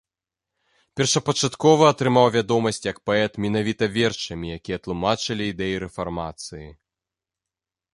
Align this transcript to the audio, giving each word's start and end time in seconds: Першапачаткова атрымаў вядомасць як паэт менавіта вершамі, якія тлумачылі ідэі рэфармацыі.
Першапачаткова 1.01 1.83
атрымаў 1.95 2.25
вядомасць 2.37 2.83
як 2.91 2.97
паэт 3.11 3.33
менавіта 3.47 3.93
вершамі, 4.01 4.45
якія 4.59 4.77
тлумачылі 4.89 5.43
ідэі 5.57 5.75
рэфармацыі. 5.89 6.67